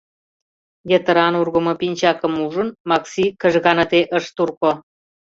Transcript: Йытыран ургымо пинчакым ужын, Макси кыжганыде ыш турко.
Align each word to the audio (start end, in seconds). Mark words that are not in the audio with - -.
Йытыран 0.91 1.33
ургымо 1.41 1.73
пинчакым 1.79 2.33
ужын, 2.45 2.69
Макси 2.89 3.23
кыжганыде 3.41 4.01
ыш 4.17 4.25
турко. 4.35 4.71